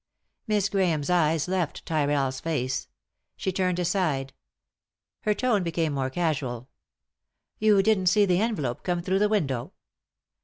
[0.47, 2.87] Miss Grahame's eyes left Tyrrell's face.
[3.37, 4.33] She turned aside.
[5.25, 6.69] Her tone became more casual."
[7.59, 9.73] You didn't see the envelope come through the window?"